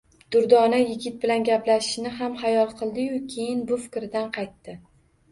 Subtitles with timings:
[0.35, 4.75] Durdona yigit bilan gaplashishni ham xayol qildi-yu, keyin bu fikridan qaytdi